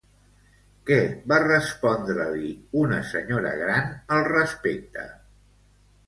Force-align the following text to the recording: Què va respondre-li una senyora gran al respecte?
Què 0.89 0.95
va 1.31 1.37
respondre-li 1.41 2.49
una 2.83 2.97
senyora 3.09 3.51
gran 3.59 3.91
al 4.17 4.25
respecte? 4.29 5.05